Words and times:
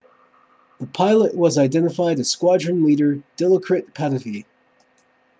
the 0.79 0.87
pilot 0.87 1.35
was 1.35 1.59
identified 1.59 2.19
as 2.19 2.27
squadron 2.27 2.83
leader 2.83 3.21
dilokrit 3.37 3.93
pattavee 3.93 4.47